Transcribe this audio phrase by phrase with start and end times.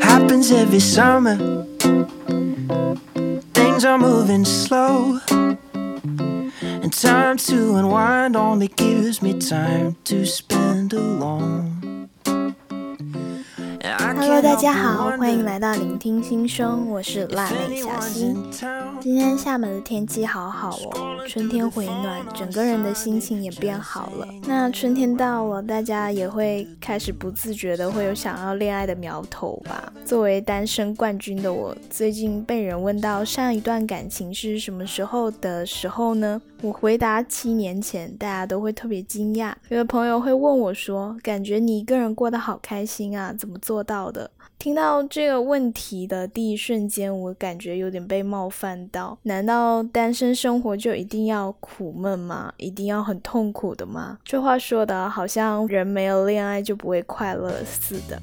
[0.00, 1.36] Happens every summer.
[3.52, 5.18] Things are moving slow.
[6.62, 12.08] And time to unwind only gives me time to spend alone.
[14.14, 18.36] Hello，大家好，欢迎来到聆听心声，我是辣妹小新。
[18.99, 24.27] 今天厦门的天气好好哦，春天回暖，整个人的心情也变好了。
[24.47, 29.93] 那春天到了，大家也会开始不自觉的会有想要恋爱的苗头吧？
[30.03, 36.41] 作为单身冠军的我，最近被人问到上一段感情是什么时候的时候呢？
[36.63, 39.53] 我回答七年前，大家都会特别惊讶。
[39.69, 49.15] 有的朋友会问我说：“感觉你一个人过得好开心啊，怎么做到的？”听到这个问题的第一瞬间，我感觉有点被冒犯到。
[49.21, 52.51] 难道单身生活就一定要苦闷吗？
[52.57, 54.17] 一定要很痛苦的吗？
[54.23, 58.19] 这话说的好像人没有恋爱就不会快乐似的。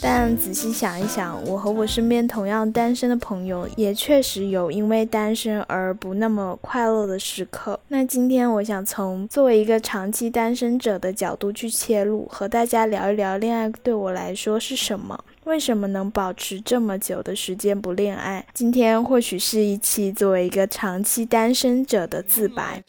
[0.00, 7.78] 但仔细想一想，我和我身边同样单身的朋友，也确实有因为单身而不那么快乐的时刻。
[7.88, 18.46] 那今天我想从作为一个长期单身者的角度去切入，和大家聊一聊恋爱对我来说是什么，为什么能保持这么久的时间不恋爱。
[18.54, 22.82] 今天或许是一期作为一个长期单身者的自白。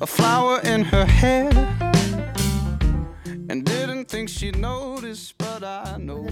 [0.00, 1.50] A flower in her hair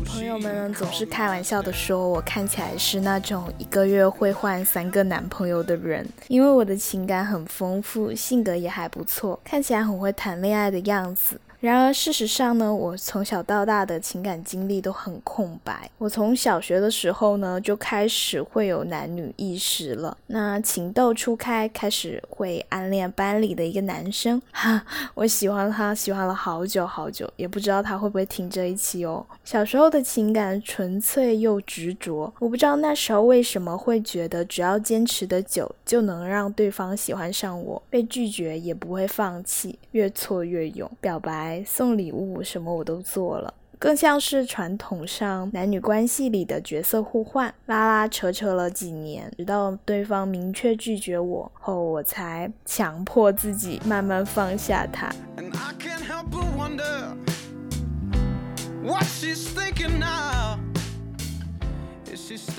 [0.05, 11.41] 朋友们总是开玩笑的说，我看起来是那种一个月会换三个男朋友的人，因为我的情感很丰富，性格也还不错，看起来很会谈恋爱的样子。
[11.65, 15.91] 然而，事实上呢，我从小到大的情感经历都很空白。
[15.97, 20.15] 我从小学的时候呢，就开始会有男女意识了。
[20.27, 29.25] 那情窦初开，开始会暗恋班里的一个男生，哈，我喜欢他，喜欢了好久好久，也不知道他会不会听这一期哦。
[29.43, 41.54] 小时候的情感纯粹又执着，我不知道那时候为什么会觉得只要坚持的久，就能让对方喜欢上我，被拒绝也不会放弃，越挫越勇，表白。
[41.63, 55.11] 送礼物什么我都做了，更像是传统上男女关系里的角色互换，拉拉扯扯了几年，直到对方明确拒绝我后，我才强迫自己慢慢放下他。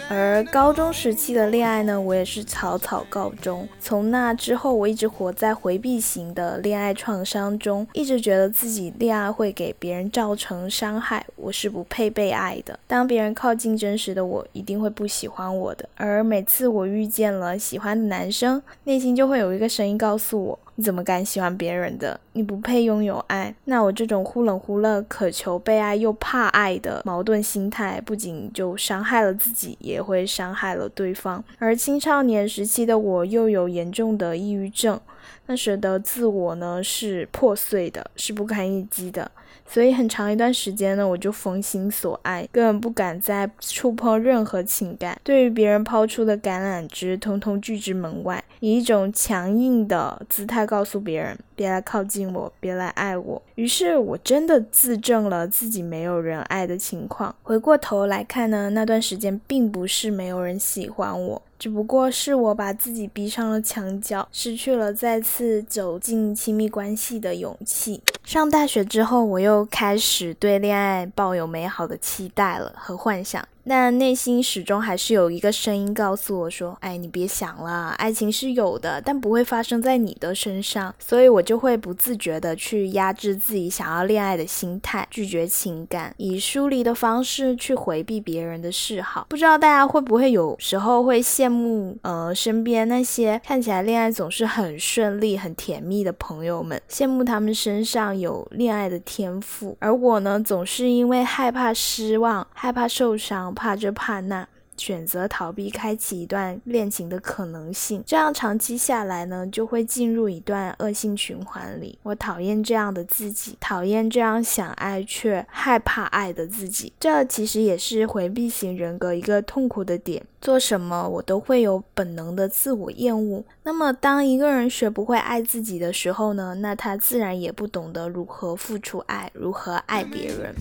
[0.09, 3.67] 而高中时期的恋爱呢，我也是草草告终。
[3.79, 12.79] 从那之后，我一直活在回避型的恋爱创伤中，一直觉得自己恋爱会给别人造成伤害，我是不配被爱的。
[12.87, 15.87] 当别人靠近真实的我，一定会不喜欢我的。
[15.95, 20.59] 而每次我遇见了喜欢的男生，内心就会有一个声音告诉我。
[20.75, 22.19] 你怎么敢喜欢别人的？
[22.34, 23.56] 你不配拥有爱。
[23.63, 31.44] 那我这种忽冷忽热、渴求被爱又怕爱的矛盾心态，不仅就伤害了自己，也会伤害了对方。
[31.59, 35.00] 而青少年时期的我又有严重的抑郁症，
[35.46, 39.31] 那时的自我呢是破碎的，是不堪一击的。
[39.67, 45.19] 所以很长一段时间呢，我就封心所爱，根本不敢再触碰任何情感。
[45.23, 53.41] 对于别人抛出的橄榄枝，通通拒之门外，以一种强硬的姿态告诉别人：别来靠近我，别来爱我。
[53.55, 57.33] 于是，我真的自证了自己没有人爱的情况。
[57.43, 61.41] 回过头来看呢，那段时间并不是没有人喜欢我。
[61.57, 68.01] 只不过是我把自己逼上了墙角，失去了再次走进亲密关系的勇气。
[68.25, 73.47] 上大学之后，我又开始对恋爱抱有美好的期待了和幻想。
[73.67, 89.25] 但内心始终还是有一个声音告诉我说：“哎，你别想了，爱情是有的，但不会发生在你的身上。”所以，我就会不自觉的去压制自己想要恋爱的心态，拒绝情感，以疏离的方式去回避别人的示好。
[89.29, 103.55] 不知道大家会不会有时候会羡慕，呃，身边那些看起来恋爱总是很顺利、很甜蜜的朋友们，羡慕他们身上有恋爱的天赋，而我呢，总是因为害怕失望、害怕受伤。
[103.56, 104.48] 怕这怕那，
[104.78, 111.98] 选择逃避开启一段恋情的可能性，这样长期下来呢，就会进入一段恶性循环里。
[112.04, 116.92] 我讨厌这样的自己，讨厌这样想爱却害怕爱的自己。
[117.00, 120.22] 这其实也是回避型人格一个痛苦的点。
[120.42, 123.44] 做什么我都会有本能的自我厌恶。
[123.63, 126.54] 那么，当一个人学不会爱自己的时候呢？
[126.56, 130.54] 那他自然也不懂得如何付出爱，如何爱别人。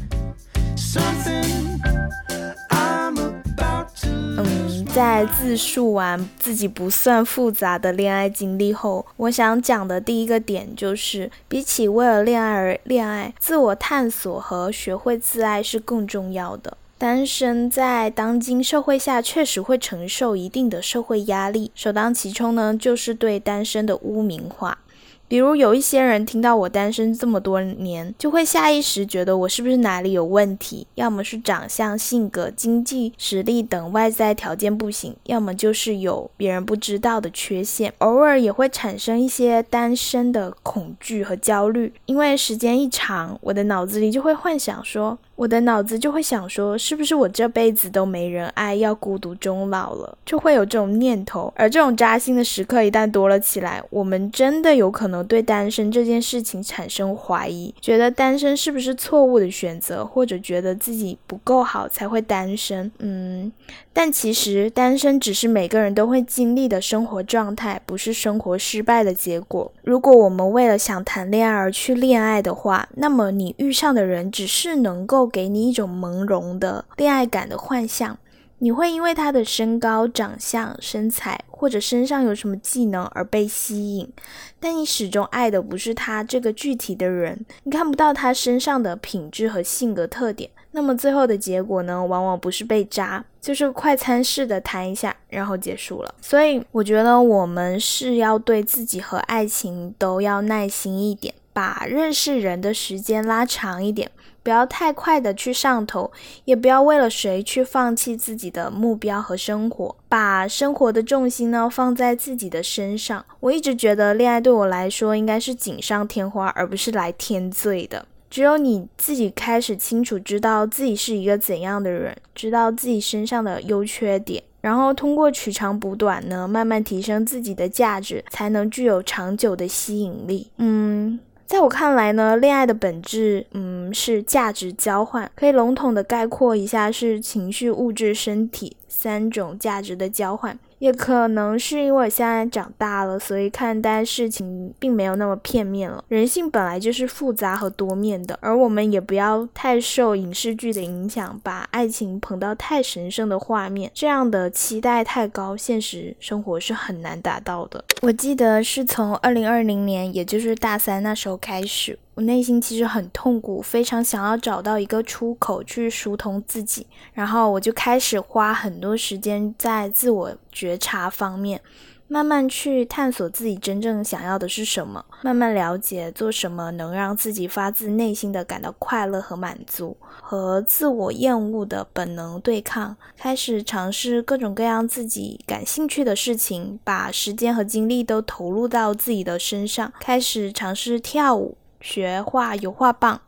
[4.37, 16.77] 嗯在自述完自己不算复杂的恋爱经历后，我想讲的第一个点就是，比起为了恋爱而恋爱，自我探索和学会自爱是更重要的。
[16.97, 24.79] 单身在当今社会下确实会承受一定的社会压力，首当其冲呢就是对单身的污名化。
[25.27, 37.93] 比如有一些人听到我单身这么多年，就会下意识觉得我是不是哪里有问题，要么是长相、性格、经济实力等外在条件不行，要么就是有别人不知道的缺陷。
[37.99, 45.19] 偶尔也会产生一些单身的恐惧和焦虑，因为时间一长，我的脑子里就会幻想说。
[45.37, 51.53] 我的脑子就会想说，是不是我这辈子都没人爱，要孤独终老了，就会有这种念头。
[51.57, 62.91] 而这种扎心的时刻一旦多了起来，我们真的有可能对单身这件事情产生怀疑，觉得单身是不是错误的选择，或者觉得自己不够好才会单身。
[62.99, 63.51] 嗯，
[63.95, 69.73] 但其实单身只是每个人都会经历的生活状态，不是生活失败的结果。
[69.83, 75.15] 如果我们为了想谈恋爱而去恋爱的话，那么你遇上的人只是能够。
[75.35, 78.19] 给你一种朦胧的恋爱感的幻象，
[78.59, 84.13] 你会因为他的身高、长相、身材或者身上有什么技能而被吸引，
[84.59, 90.51] 但你始终爱的不是他这个具体的人，你看不到他身上的品质和性格特点。
[90.77, 96.13] 那么最后的结果呢，往往不是被渣，就是快餐式的谈一下，然后结束了。
[96.21, 104.11] 所以我觉得我们是要对自己和爱情都要耐心一点，把认识人的时间拉长一点。
[104.43, 106.11] 不要太快的去上头，
[106.45, 113.25] 也不要为了谁去放弃自己的目标和生活，把生活的重心呢放在自己的身上。
[113.41, 118.05] 我一直觉得恋爱对我来说应该是锦上添花，而不是来添罪的。
[118.35, 130.51] 只有你自己开始清楚知道自己是一个怎样的人，知道自己身上的优缺点，然后通过取长补短呢，慢慢提升自己的价值，才能具有长久的吸引力。
[130.57, 131.17] 嗯。
[131.47, 140.59] 在我看来呢，恋爱的本质，嗯，是价值交换，可以笼统的概括一下，是情绪、物质、身体三种价值的交换。
[140.81, 146.05] 也可能是因为我现在长大了，所以看待事情并没有那么片面了。
[146.09, 157.83] 人性本来就是复杂和多面的，而我们也不要太受影视剧的影响，把爱情捧到太神圣的画面，这样的期待太高，现实生活是很难达到的。
[158.03, 161.99] 我记得是从二零二零年，也就是大三那时候开始。
[162.15, 171.61] 我内心其实很痛苦，非常想要找到一个出口去疏通自己，然后我就开始花很多时间在自我觉察方面，
[172.07, 191.57] 慢慢去探索自己真正想要的是什么，慢慢了解做什么能让自己发自内心的感到快乐和满足，和自我厌恶的本能对抗，开始尝试各种各样自己感兴趣的事情，把时间和精力都投入到自己的身上，开始尝试跳舞。
[191.85, 193.21] 学画油画棒、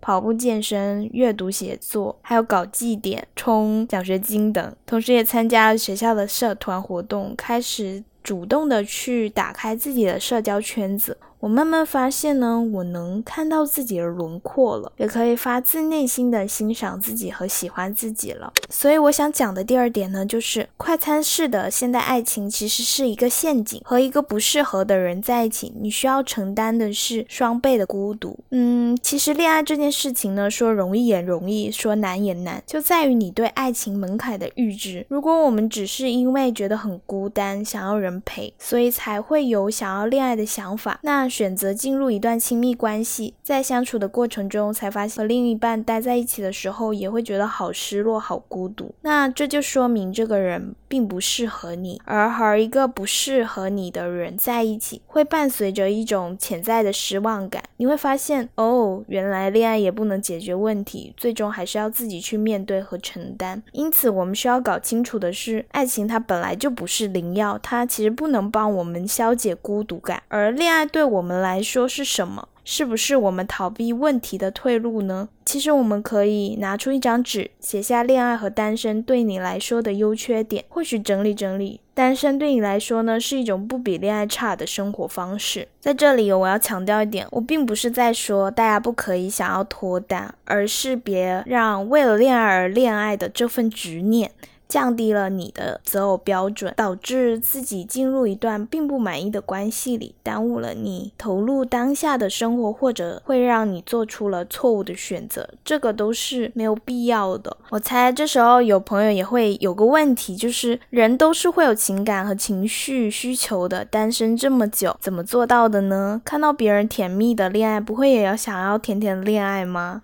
[0.00, 11.16] 跑步、健身、阅读、写作，还有搞绩点、充奖学金等，同时也参加了学校的社团活动，开始主动的去打开自己的社交圈子。
[11.40, 18.52] 我慢慢发现呢，我能看到自己的轮廓了，也可以发自内心的欣赏自己和喜欢自己了。
[18.68, 28.38] 所以我想讲的第二点呢，就是快餐式的现代爱情其实是一个陷阱，和一个不适合的人在一起，你需要承担的是双倍的孤独。
[28.50, 35.06] 嗯，其实恋爱这件事情呢，说容易也容易，说难也难，就在于你对爱情门槛的预知。
[35.08, 41.29] 如果我们只是因为觉得很孤单，想要人陪，所以才会有想要恋爱的想法，那。
[41.30, 48.92] 选择进入一段亲密关系，在相处的过程中，才发现和另一半待在一起的时候，也会觉得好失落、好孤独。
[49.02, 57.62] 那这就说明这个人并不适合你，而和一个不适合你的人在一起，会伴随着一种潜在的失望感。
[57.76, 63.62] 你会发现，哦，原来恋爱也不能解决问题，最终还是要自己去面对和承担。
[63.72, 71.19] 因此，我们需要搞清楚的是，爱情它本来就不是灵药，它其实不能帮我们消解孤独感，而恋爱对我。
[71.20, 72.48] 我们来说是什么？
[72.64, 75.28] 是不是我们逃避问题的退路呢？
[75.44, 80.64] 其实我们可以拿出一张纸，写下恋爱和单身对你来说的优缺点。
[80.70, 85.68] 或许整理整理，单身对你来说呢是一种不比恋爱差的生活方式。
[85.78, 94.30] 在这里，我要强调一点，我并不是在说大家不可以想要脱单，而是别让为了恋爱而恋爱的这份执念。
[94.70, 107.56] 降低了你的择偶标准，导致自己进入一段并不满意的关系里，耽误了你投入当下的生活，或者会让你做出了错误的选择，这个都是没有必要的。
[107.70, 116.22] 我猜这时候有朋友也会有个问题，就是人都是会有情感和情绪需求的，单身这么久，怎么做到的呢？
[116.24, 120.02] 看到别人甜蜜的恋爱，不会也要想要甜甜的恋爱吗？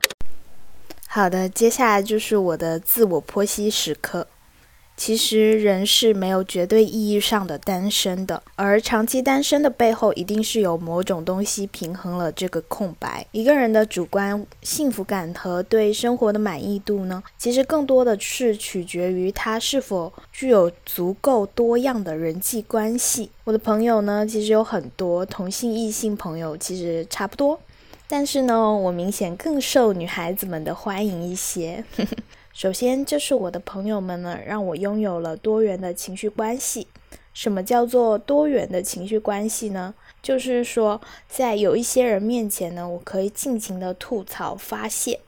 [1.09, 4.27] 好的，接下来就是我的自我剖析时刻。
[4.97, 13.27] 其实人是没有绝对意义上的单身的，而长期单身的背后，一定是有某种东西平衡了这个空白。
[13.31, 23.31] 一个人的主观幸福感和对生活的满意度呢，其实更多的是取决于他是否具有足够多样的人际关系。
[23.45, 27.61] 我的朋友呢，其实有很多同性异性朋友，其实差不多，
[28.09, 31.85] 但是呢，我明显更受女孩子们的欢迎一些。
[32.57, 36.87] 首先就是我的朋友们呢，让我拥有了多元的情绪关系。
[37.35, 39.95] 什么叫做多元的情绪关系呢？
[40.23, 40.99] 就是说，
[41.29, 45.19] 在有一些人面前呢，我可以尽情的吐槽发泄；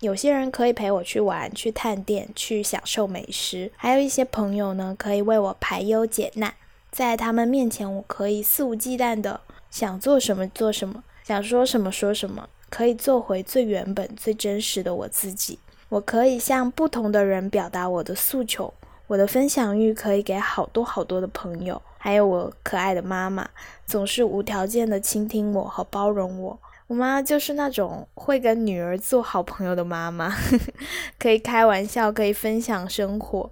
[0.00, 6.52] 有些人可以陪我去玩、去探店、去享受美食；还有一些朋友呢，可以为我排忧解难。
[6.90, 15.60] 在他们面前，我可以肆无忌惮的想做什么做什么，想说什么说什么，可以做回最原本、最真实的我自己。
[15.92, 18.72] 我可以向不同的人表达我的诉求，
[19.08, 23.46] 我的分享欲可以给好多好多的朋友，还有我可爱的妈妈，
[23.84, 26.58] 总是无条件的倾听我和包容我。
[26.86, 30.34] 我妈就是那种会跟女儿做好朋友的妈妈，
[31.20, 33.50] 可以开玩笑，可以分享生活。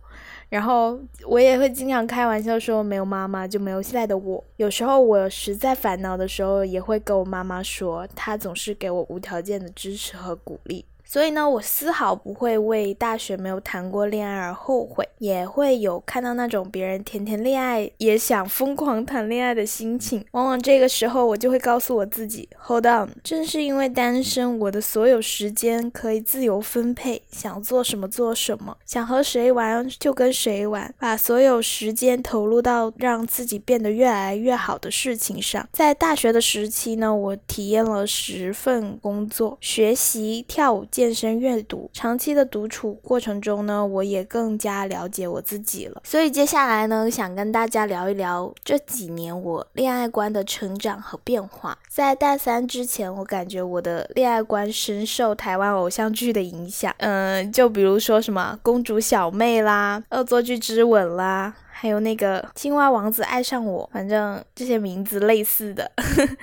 [0.48, 4.42] 然后我也会经常开玩笑说，没有妈妈就没有现在的我。
[4.56, 10.86] 有时候我实在烦恼的时候，也会跟我妈妈说，她总是给我无条件的支持和鼓励。
[11.10, 20.24] 所以呢，我丝毫不会为大学没有谈过恋爱而后悔，也会有看到那种别人甜甜恋爱也想疯狂谈恋爱的心情。
[20.30, 35.68] 往往这个时候，我就会告诉我自己，Hold on，正是因为单身，我的所有时间可以自由分配，想做什么做什么，想和谁玩就跟谁玩，把所有时间投入到让自己变得越来越好的事情上。
[35.72, 40.86] 在大学的时期呢，我体验了十份工作，学习、跳舞。
[41.00, 46.02] 健身、阅读，长期的独处过程中呢，我也更加了解我自己了。
[46.04, 51.78] 所以接下来呢，想跟大家聊一聊这几年我恋爱观的成长和变化。
[51.88, 61.54] 在大三之前，我感觉我的恋爱观深受台湾偶像剧的影响，嗯，就比如说什么公主小妹啦、恶作剧之吻啦。
[61.80, 65.90] 还有那个青蛙王子爱上我，反正这些名字类似的，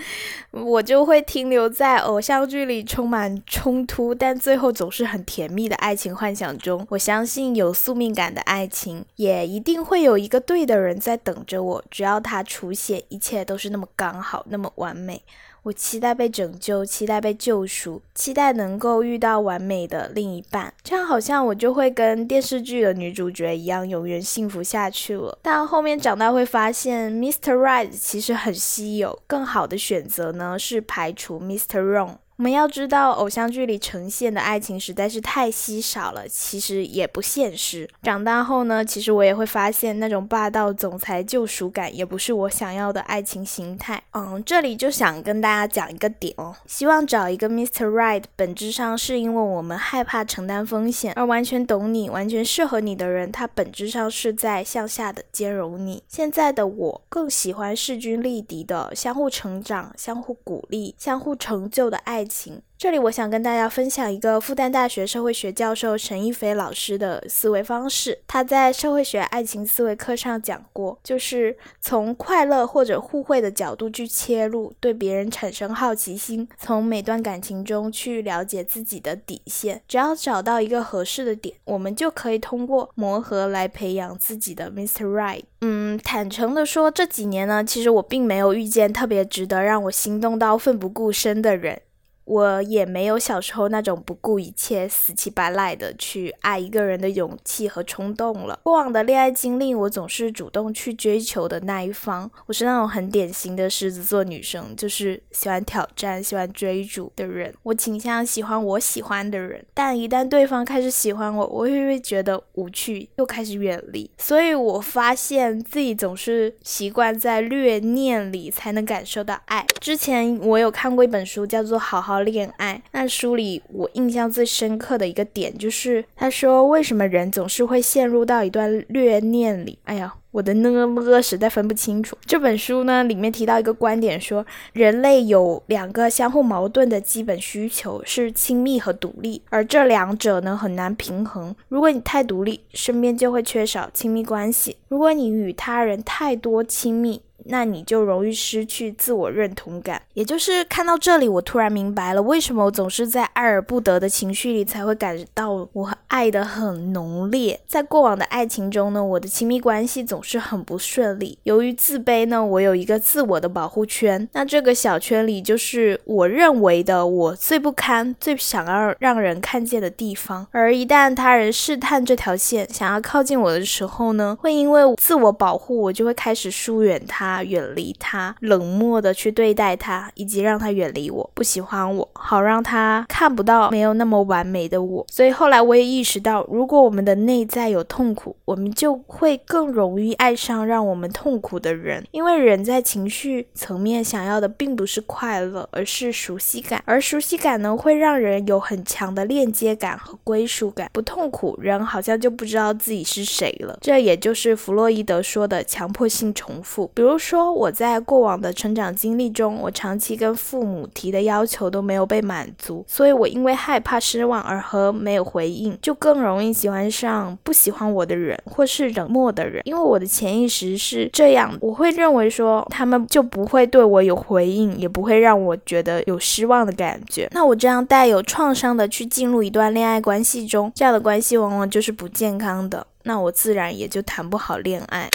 [0.50, 6.84] 我就会停留在偶像剧里充满冲突，但最后总是很甜蜜的爱情幻想中。
[6.90, 15.22] 我相信有宿命感的爱情，也一定会有一个对的人在等着我，只要他出现，一切都是那么刚好，那么完美。
[15.68, 25.38] 我期待被拯救，期待被救赎，期待能够遇到完美的另一半，这样好像我就会跟电视剧的女主角一样，永远幸福下去了。
[25.42, 27.54] 但后面长大会发现，Mr.
[27.54, 31.82] Right 其实很稀有，更好的选择呢是排除 Mr.
[31.82, 32.16] Wrong。
[32.38, 37.90] 我们要知道，偶像剧里呈现的爱情实在是太稀少了，其实也不现实。
[38.04, 44.04] 长大后呢，其实我也会发现，那种霸道总裁救赎感也不是我想要的爱情形态。
[44.14, 47.88] 嗯，这里就想跟大家讲一个点哦，希望找一个 Mr.
[47.88, 56.04] Right，本质上是因为我们害怕承担风险，而完全懂你、完全适合你的人，他本质上是在向下的兼容你。
[56.08, 62.27] 现在的我更喜欢势均力敌的相互成长、相互鼓励、相互成就的爱。
[62.28, 62.62] 情。
[62.78, 68.20] 这里我想跟大家分享一个复旦大学社会学教授陈一飞老师的思维方式。
[68.28, 79.82] 他在社会学爱情思维课上讲过，就是从快乐或者互惠的角度去切入，对别人产生好奇心，从每段感情中去了解自己的底线。
[79.88, 85.06] 只要找到一个合适的点，我们就可以通过磨合来培养自己的 Mr.
[85.08, 85.46] Right。
[85.62, 91.82] 嗯，坦诚的说，这几年呢，其实我并没有遇见特别值得让我心动到奋不顾身的人。
[92.28, 98.60] 我也没有小时候那种不顾一切、死乞白赖的去爱一个人的勇气和冲动了。
[98.64, 102.30] 过往的恋爱经历，我总是主动去追求的那一方。
[102.46, 107.54] 我是那种很典型的狮子座女生，就是喜欢挑战、喜欢追逐的人。
[107.64, 114.12] 我倾向喜欢我喜欢的人，但一旦对方开始喜欢我，我会会觉得无趣，又开始远离。
[114.18, 119.66] 所以我发现自己总是习惯在虐念里才能感受到爱。
[119.80, 122.16] 之前我有看过一本书，叫做《好好》。
[122.22, 122.82] 恋爱。
[122.92, 129.80] 那书里我印象最深刻的一个点就是，他说为什么人总是会陷入到一段虐恋里？
[129.84, 130.16] 哎呀。
[130.32, 132.16] 我的呢呢实在分不清楚。
[132.24, 141.56] 这本书呢里面提到一个观点，说人类有两个相互矛盾的基本需求，是亲密和独立，而这两者呢很难平衡。
[141.70, 147.20] 如果你太独立，身边就会缺少亲密关系；如果你与他人太多亲密，
[147.50, 150.02] 那你就容易失去自我认同感。
[150.14, 157.60] 也就是看到这里，我突然明白了，为什么我总是在爱而不得的情绪里才会感到我爱的很浓烈。
[157.68, 161.38] 在过往的爱情中呢，我的亲密关系总是很不顺利。
[161.44, 164.28] 由于自卑呢，我有一个自我的保护圈。
[164.34, 170.48] 那这个小圈里就是我认为的我最不堪、最想要让人看见的地方。
[170.52, 177.37] 而一旦他人试探这条线，想要靠近我的时候呢，会因为自我保护，我就会开始疏远他。
[177.44, 185.06] 远离他，冷漠的去对待他，以及让他远离我，不喜欢我，好让他看不到没有那么完美的我。
[185.10, 192.04] 所以后来我也意识到，如果我们的内在有痛苦，我们就会更容易爱上让我们痛苦的人。
[192.12, 196.82] 因为人在情绪层面想要的并不是快乐，而是熟悉感。
[196.86, 200.90] 而熟悉感呢，会让人有很强的链接感和归属感。
[200.94, 203.78] 不痛苦，人好像就不知道自己是谁了。
[203.82, 206.90] 这也就是弗洛伊德说的强迫性重复。
[206.94, 207.18] 比如。
[207.28, 219.62] 说我在过往的成长经历中，我长期跟父母提的要求都没有被满足，所以我因为害怕失望而和没有回应，就更容易喜欢上不喜欢我的人或是冷漠的人。
[219.66, 227.28] 因为我的潜意识是这样，我会认为说他们就不会对我有回应，也不会让我觉得有失望的感觉。
[227.34, 235.10] 那我这样带有创伤的去进入一段恋爱关系中，这样的关系往往就是不健康的，那我自然也就谈不好恋爱。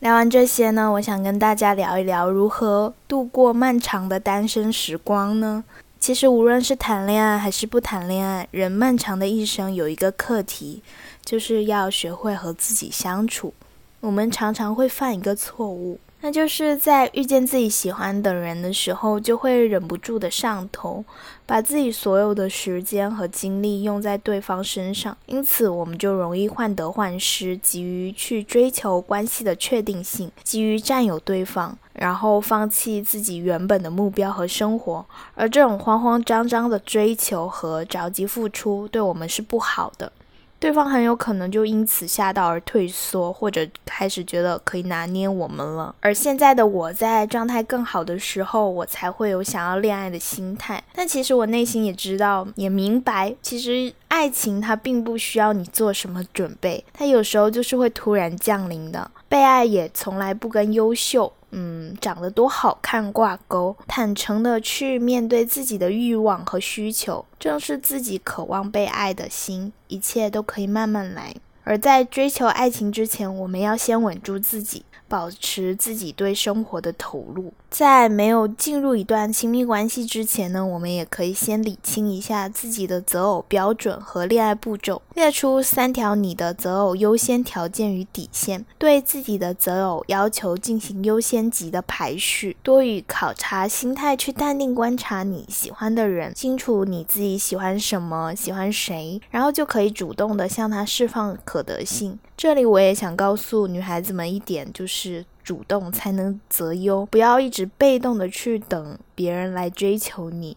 [0.00, 5.64] 聊完这些呢，我想跟大家聊一聊如何度过漫长的单身时光呢？
[5.98, 10.82] 其实无论是谈恋爱还是不谈恋爱，人漫长的一生有一个课题，
[11.24, 13.54] 就是要学会和自己相处。
[14.00, 15.98] 我们常常会犯一个错误。
[16.26, 21.04] 那就是在遇见自己喜欢的人的时候，就会忍不住的上头，
[21.46, 35.06] 把自己所有的时间和精力用在对方身上，因此我们就容易患得患失，急于去追求关系的确定性，急于占有对方，然后放弃自己原本的目标和生活。
[35.36, 40.10] 而这种慌慌张张的追求和着急付出，对我们是不好的。
[40.58, 45.94] 对方很有可能就因此吓到而退缩，或者开始觉得可以拿捏我们了。
[46.00, 50.82] 而现在的我在状态更好的时候，我才会有想要恋爱的心态。
[50.94, 59.10] 但其实我内心也知道，也明白，其实爱情它并不需要你做什么准备，它有时候就是会突然降临的。
[59.28, 61.32] 被爱也从来不跟优秀。
[61.58, 71.34] 嗯，长得多好看挂钩，坦诚的去面对自己的欲望和需求，正是自己渴望被爱的心，一切都可以慢慢来。
[71.64, 74.84] 而在追求爱情之前，我们要先稳住自己。
[75.08, 102.18] 保持自己对生活的投入，在没有进入一段亲密关系之前呢，我们也可以先理清一下自己的择偶标准和恋爱步骤，列出三条你的择偶优先条件与底线，对自己的择偶要求进行优先级的排序，多与考察心态去淡定观察你喜欢的人，清楚你自己喜欢什么，喜欢谁，然后就可以主动的向他释放可得性。
[102.38, 110.56] 这里我也想告诉女孩子们一点，就是主动才能择优，不要一直被动的去等别人来追求你。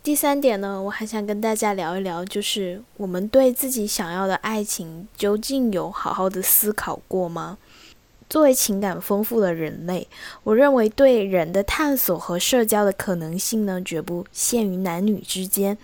[0.00, 7.58] 第三点呢，我还想跟大家聊一聊，就是我们对自己想要的爱情究竟有好好的思考过吗？
[8.30, 10.06] 作为情感丰富的人类，
[10.44, 15.76] 我认为对人的探索和社交的可能性呢，绝不限于男女之间。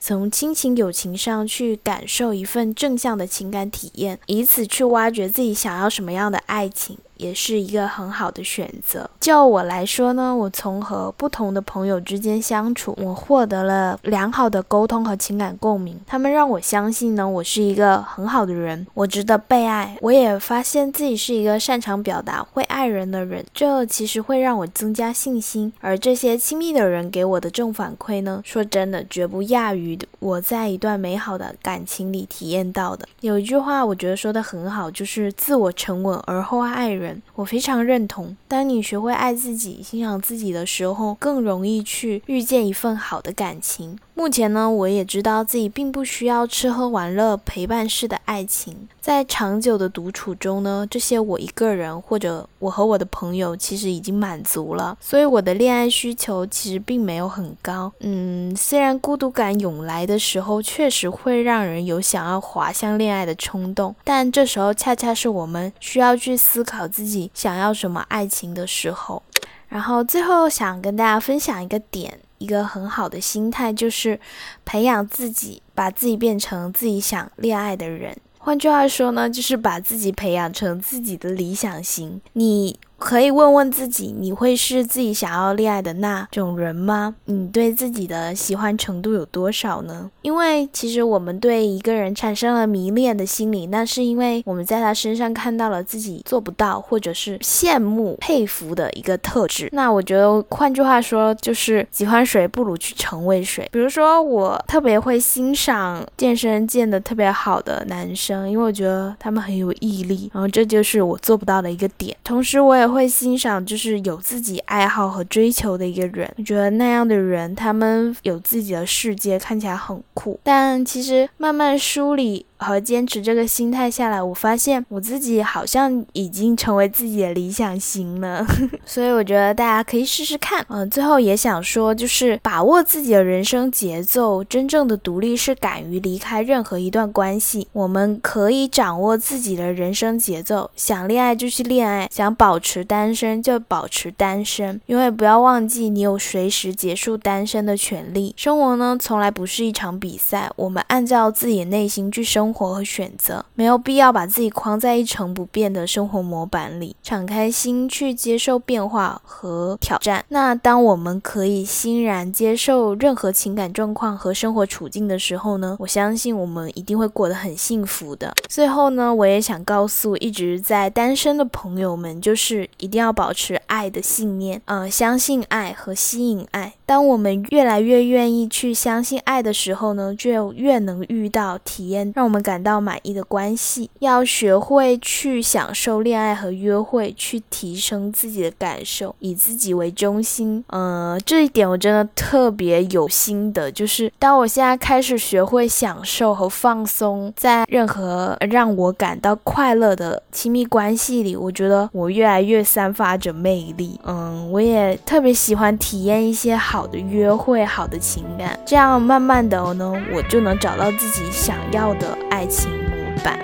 [0.00, 6.98] 从亲情、友情上去感受一份正向的情感体验，以此去挖掘自己想要什么样的爱情。
[7.20, 9.08] 也是一个很好的选择。
[9.20, 16.00] 就我来说呢，我从和不同的朋友之间相处，我获得了良好的沟通和情感共鸣。
[16.06, 19.96] 他们让我相信呢，我是一个很好的人，我值得被爱。
[20.00, 25.72] 我也发现自己是一个擅长表达、会爱人的人，这其实会让我增加信心。
[25.80, 33.06] 而这些亲密的人给我的正反馈呢，说真的，绝不亚于我在一段美好的感情里体验到的。
[33.20, 37.09] 有一句话，我觉得说的很好，就是自我沉稳而后爱人。
[37.34, 38.36] 我非常认同。
[38.46, 43.98] 当你学会爱自己、欣赏自己的时候，更容易去遇见一份好的感情。
[44.14, 48.88] 目前呢，我也知道自己并不需要吃喝玩乐、陪伴式的爱情。
[49.00, 54.96] 在长久的独处中呢，这些我一个人或者我和我的朋友其实已经满足了。
[55.00, 57.90] 所以我的恋爱需求其实并没有很高。
[58.00, 69.22] 嗯，虽然孤独感涌来的时候确实会让人有想要滑向恋爱的冲动，但这时候恰恰是我们需要去思考自己想要什么爱情的时候。
[69.68, 72.18] 然后最后想跟大家分享一个点。
[72.40, 74.18] 一个很好的心态就是
[74.64, 78.16] 培养自己，把自己变成自己想恋爱的人。
[78.38, 82.20] 换句话说呢，就是把自己培养成自己的理想型。
[82.32, 82.78] 你。
[83.00, 87.14] 可以问问自己，你会是自己想要恋爱的那种人吗？
[87.24, 90.10] 你对自己的喜欢程度有多少呢？
[90.20, 99.70] 因为其实我们对一个人产生了迷恋的心理，那是因为我们在他身上看到了自己做不到或者是羡慕、佩服的一个特质。
[99.72, 103.66] 那我觉得，换句话说，就是喜欢谁不如去成为谁。
[103.72, 112.14] 比如说，我特别会欣赏健身健得特别好的男生，因为我觉得他们很有毅力，然后这就是我做不到的一个点。
[112.22, 112.89] 同时，我也。
[112.90, 120.38] 会欣赏就是有自己爱好和追求的一个人，我觉得那样的人，他们有自己的世界，看起来很酷。
[120.42, 122.46] 但其实慢慢梳理。
[122.60, 128.46] 和坚持这个心态下来，我发现我自己好像已经成为自己的理想型了，
[128.84, 130.64] 所以我觉得大家可以试试看。
[130.68, 137.66] 嗯，最后也想说，就是把握自己的人生节奏，真正的独立是敢于离开任何一段关系。
[137.72, 148.34] 我们可以掌握自己的人生节奏，想恋爱就去恋爱，想保持单身就保持单身，因为不要忘记你有随时结束单身的权利。
[148.36, 152.49] 生活呢，从来不是一场比赛，我们按照自己内心去生。
[152.50, 160.24] 生活和选择没有必要把自己框在一成不变的生活模板里，敞开心去接受变化和挑战。
[160.30, 165.76] 那当我们可以欣然接受任何情感状况和生活处境的时候呢？
[165.78, 168.34] 我相信我们一定会过得很幸福的。
[168.48, 176.74] 最后呢，我也想告诉一直在单身的朋友们，就是一定要保持爱的信念，呃，相信爱和吸引爱。
[176.84, 183.90] 当我们越来越愿意去相信爱的时候呢，就越能遇到体验让我们感到满意的关系。
[183.98, 190.64] 要学会去享受恋爱和约会，去提升自己的感受，以自己为中心。
[190.68, 203.98] 呃，这一点我真的特别有心得，就是当我现在开始学会享受和放松在任何让我感到快乐的亲密关系里，我觉得我越来越散发着魅力。
[204.04, 206.60] 嗯，我也特别喜欢体验一些。
[206.60, 213.38] 好的约会，好的情感，这样慢慢的呢，我就能找到自己想要的爱情模板。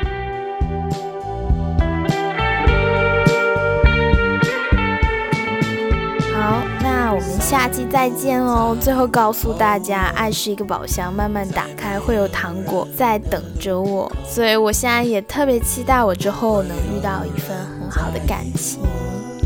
[6.33, 8.77] 好，那我们下期再见哦。
[8.81, 14.11] 最后告诉大家，爱是一个宝箱，慢慢打开会有糖果在等着我。
[14.25, 18.81] 所以我现在也特别期待我之后能遇到一份很好的感情。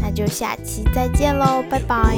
[0.02, 2.16] 那就下期再见喽，拜拜。